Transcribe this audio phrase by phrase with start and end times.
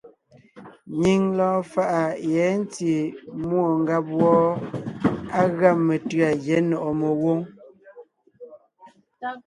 [0.99, 2.03] Nyìŋ lɔɔn faʼa
[2.33, 2.91] yɛ̌ ntí
[3.47, 4.45] múɔ ngáb wɔ́ɔ,
[5.39, 7.39] á gʉa metʉ̌a Gyɛ̌ Nɔ̀ʼɔ Megwǒŋ.